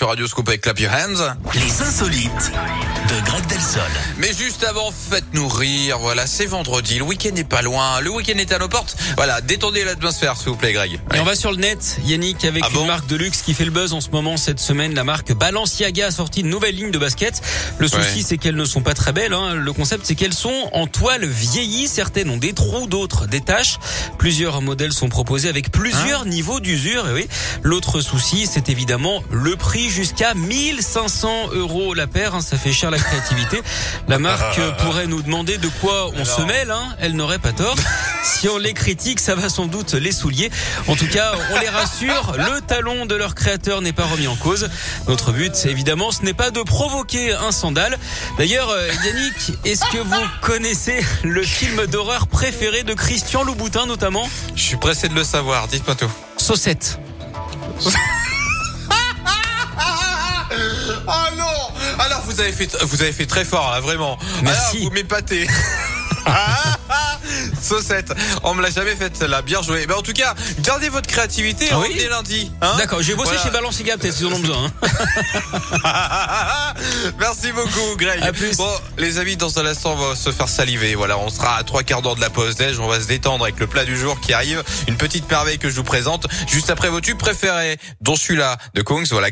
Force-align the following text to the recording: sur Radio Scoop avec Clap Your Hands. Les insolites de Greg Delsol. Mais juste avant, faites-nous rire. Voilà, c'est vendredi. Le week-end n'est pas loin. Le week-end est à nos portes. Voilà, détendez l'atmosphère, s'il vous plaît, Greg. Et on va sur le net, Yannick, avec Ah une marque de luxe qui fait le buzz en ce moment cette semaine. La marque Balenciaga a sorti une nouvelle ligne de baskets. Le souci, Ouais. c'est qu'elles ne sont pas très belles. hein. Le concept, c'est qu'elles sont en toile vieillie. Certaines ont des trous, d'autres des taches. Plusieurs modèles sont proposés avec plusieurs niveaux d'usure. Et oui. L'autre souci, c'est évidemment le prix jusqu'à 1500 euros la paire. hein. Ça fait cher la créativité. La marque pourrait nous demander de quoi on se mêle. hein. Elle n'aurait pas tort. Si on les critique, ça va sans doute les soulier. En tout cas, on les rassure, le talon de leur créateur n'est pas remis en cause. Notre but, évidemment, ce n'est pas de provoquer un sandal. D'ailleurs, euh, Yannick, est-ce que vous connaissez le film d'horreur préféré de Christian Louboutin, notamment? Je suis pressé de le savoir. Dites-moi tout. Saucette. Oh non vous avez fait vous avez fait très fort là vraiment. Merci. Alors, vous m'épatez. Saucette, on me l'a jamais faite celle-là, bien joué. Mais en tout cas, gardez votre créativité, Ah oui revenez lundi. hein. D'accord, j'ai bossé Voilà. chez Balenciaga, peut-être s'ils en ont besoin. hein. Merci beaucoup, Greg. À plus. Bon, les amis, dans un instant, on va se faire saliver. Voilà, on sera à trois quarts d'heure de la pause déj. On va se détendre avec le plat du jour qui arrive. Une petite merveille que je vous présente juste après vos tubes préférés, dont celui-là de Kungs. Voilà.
sur 0.00 0.08
Radio 0.10 0.28
Scoop 0.28 0.48
avec 0.48 0.60
Clap 0.60 0.78
Your 0.78 0.92
Hands. 0.92 1.36
Les 1.54 1.82
insolites 1.82 2.52
de 3.08 3.26
Greg 3.26 3.44
Delsol. 3.48 3.82
Mais 4.18 4.32
juste 4.32 4.64
avant, 4.64 4.90
faites-nous 4.90 5.46
rire. 5.48 5.98
Voilà, 6.00 6.26
c'est 6.26 6.46
vendredi. 6.46 6.98
Le 6.98 7.04
week-end 7.04 7.30
n'est 7.34 7.44
pas 7.44 7.62
loin. 7.62 8.00
Le 8.00 8.10
week-end 8.10 8.36
est 8.36 8.50
à 8.52 8.58
nos 8.58 8.66
portes. 8.68 8.96
Voilà, 9.16 9.40
détendez 9.40 9.84
l'atmosphère, 9.84 10.36
s'il 10.36 10.48
vous 10.48 10.56
plaît, 10.56 10.72
Greg. 10.72 10.98
Et 11.14 11.20
on 11.20 11.24
va 11.24 11.36
sur 11.36 11.52
le 11.52 11.56
net, 11.58 11.98
Yannick, 12.04 12.44
avec 12.44 12.64
Ah 12.66 12.70
une 12.74 12.86
marque 12.88 13.06
de 13.06 13.14
luxe 13.14 13.42
qui 13.42 13.54
fait 13.54 13.64
le 13.64 13.70
buzz 13.70 13.92
en 13.92 14.00
ce 14.00 14.10
moment 14.10 14.36
cette 14.36 14.58
semaine. 14.58 14.92
La 14.94 15.04
marque 15.04 15.32
Balenciaga 15.32 16.06
a 16.06 16.10
sorti 16.10 16.40
une 16.40 16.48
nouvelle 16.48 16.74
ligne 16.74 16.90
de 16.90 16.98
baskets. 16.98 17.40
Le 17.78 17.86
souci, 17.86 18.18
Ouais. 18.18 18.24
c'est 18.26 18.38
qu'elles 18.38 18.56
ne 18.56 18.64
sont 18.64 18.80
pas 18.82 18.94
très 18.94 19.12
belles. 19.12 19.34
hein. 19.34 19.54
Le 19.54 19.72
concept, 19.72 20.04
c'est 20.04 20.16
qu'elles 20.16 20.34
sont 20.34 20.68
en 20.72 20.88
toile 20.88 21.24
vieillie. 21.24 21.86
Certaines 21.86 22.28
ont 22.30 22.38
des 22.38 22.54
trous, 22.54 22.88
d'autres 22.88 23.26
des 23.26 23.40
taches. 23.40 23.78
Plusieurs 24.18 24.60
modèles 24.62 24.92
sont 24.92 25.08
proposés 25.08 25.48
avec 25.48 25.70
plusieurs 25.70 26.26
niveaux 26.26 26.58
d'usure. 26.58 27.08
Et 27.08 27.12
oui. 27.12 27.28
L'autre 27.62 28.00
souci, 28.00 28.48
c'est 28.52 28.68
évidemment 28.68 29.22
le 29.30 29.54
prix 29.54 29.88
jusqu'à 29.90 30.34
1500 30.34 31.50
euros 31.52 31.94
la 31.94 32.08
paire. 32.08 32.34
hein. 32.34 32.40
Ça 32.40 32.56
fait 32.58 32.72
cher 32.72 32.90
la 32.90 32.98
créativité. 32.98 33.62
La 34.08 34.18
marque 34.18 34.58
pourrait 34.78 35.06
nous 35.06 35.20
demander 35.22 35.58
de 35.58 35.68
quoi 35.80 36.10
on 36.16 36.24
se 36.24 36.40
mêle. 36.42 36.70
hein. 36.70 36.96
Elle 36.98 37.14
n'aurait 37.14 37.38
pas 37.38 37.52
tort. 37.52 37.76
Si 38.24 38.48
on 38.48 38.58
les 38.58 38.74
critique, 38.74 39.20
ça 39.20 39.34
va 39.34 39.48
sans 39.48 39.66
doute 39.66 39.94
les 39.94 40.12
soulier. 40.12 40.50
En 40.86 40.94
tout 40.96 41.08
cas, 41.08 41.32
on 41.52 41.58
les 41.60 41.68
rassure, 41.68 42.34
le 42.36 42.60
talon 42.60 43.06
de 43.06 43.14
leur 43.14 43.34
créateur 43.34 43.80
n'est 43.80 43.92
pas 43.94 44.04
remis 44.04 44.26
en 44.28 44.36
cause. 44.36 44.68
Notre 45.08 45.32
but, 45.32 45.52
évidemment, 45.64 46.12
ce 46.12 46.22
n'est 46.22 46.34
pas 46.34 46.50
de 46.50 46.60
provoquer 46.62 47.32
un 47.32 47.50
sandal. 47.52 47.98
D'ailleurs, 48.36 48.68
euh, 48.70 48.88
Yannick, 49.04 49.52
est-ce 49.64 49.84
que 49.90 49.98
vous 49.98 50.20
connaissez 50.42 51.04
le 51.24 51.42
film 51.42 51.86
d'horreur 51.86 52.26
préféré 52.26 52.82
de 52.82 52.92
Christian 52.94 53.42
Louboutin, 53.44 53.86
notamment? 53.86 54.28
Je 54.54 54.62
suis 54.62 54.76
pressé 54.76 55.08
de 55.08 55.14
le 55.14 55.24
savoir. 55.24 55.66
Dites-moi 55.68 55.96
tout. 55.96 56.10
Saucette. 56.36 56.98
Oh 61.06 61.12
non 61.36 61.77
vous 62.38 62.44
avez 62.44 62.52
fait 62.52 62.76
vous 62.84 63.02
avez 63.02 63.12
fait 63.12 63.26
très 63.26 63.44
fort 63.44 63.72
là 63.72 63.80
vraiment. 63.80 64.16
Merci. 64.44 64.76
Alors, 64.78 64.84
vous 64.88 64.90
m'épatez. 64.94 65.48
Saucette, 67.62 68.12
on 68.44 68.54
me 68.54 68.62
l'a 68.62 68.70
jamais 68.70 68.94
faite 68.94 69.16
celle-là, 69.16 69.42
bien 69.42 69.60
joué. 69.62 69.86
Mais 69.88 69.94
en 69.94 70.02
tout 70.02 70.12
cas, 70.12 70.34
gardez 70.60 70.88
votre 70.88 71.06
créativité, 71.06 71.68
Ah 71.72 71.78
oui 71.78 71.88
revenez 71.88 72.08
lundi. 72.08 72.52
hein. 72.62 72.74
D'accord, 72.78 73.02
j'ai 73.02 73.14
bossé 73.14 73.30
Voilà. 73.32 73.42
chez 73.42 73.50
Balenciaga, 73.50 73.96
peut-être 73.98 74.14
s'ils 74.14 74.26
en 74.26 74.32
ont 74.32 74.38
besoin. 74.38 74.70
hein. 75.84 76.74
Merci 77.18 77.52
beaucoup, 77.52 77.96
Greg. 77.96 78.22
À 78.22 78.32
plus. 78.32 78.56
Bon, 78.56 78.70
les 78.96 79.18
amis, 79.18 79.36
dans 79.36 79.58
un 79.58 79.66
instant, 79.66 79.92
on 79.98 80.08
va 80.10 80.16
se 80.16 80.30
faire 80.30 80.48
saliver. 80.48 80.94
Voilà, 80.94 81.18
on 81.18 81.28
sera 81.28 81.56
à 81.56 81.64
trois 81.64 81.82
quarts 81.82 82.02
d'heure 82.02 82.16
de 82.16 82.20
la 82.20 82.30
pause 82.30 82.56
déj. 82.56 82.78
On 82.78 82.86
va 82.88 83.00
se 83.00 83.06
détendre 83.06 83.44
avec 83.44 83.58
le 83.58 83.66
plat 83.66 83.84
du 83.84 83.96
jour 83.98 84.20
qui 84.20 84.32
arrive. 84.32 84.62
Une 84.86 84.96
petite 84.96 85.28
merveille 85.30 85.58
que 85.58 85.68
je 85.70 85.76
vous 85.76 85.84
présente 85.84 86.26
juste 86.46 86.70
après 86.70 86.88
vos 86.88 87.00
tubes 87.00 87.18
préférés, 87.18 87.78
dont 88.00 88.16
celui-là 88.16 88.56
de 88.74 88.82
Kungs. 88.82 89.06
Voilà. 89.10 89.26